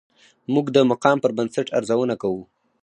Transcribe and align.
موږ 0.53 0.65
د 0.75 0.77
مقام 0.91 1.17
پر 1.23 1.31
بنسټ 1.37 1.67
ارزونه 1.77 2.15
کوو. 2.21 2.43